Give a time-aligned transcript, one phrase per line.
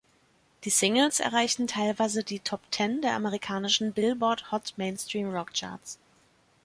[0.63, 5.99] Die Singles erreichten teilweise die Top Ten der amerikanischen Billboard Hot Mainstream Rock Charts.